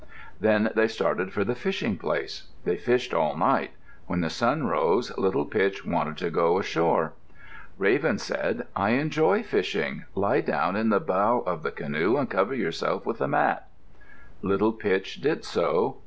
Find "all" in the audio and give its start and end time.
3.13-3.37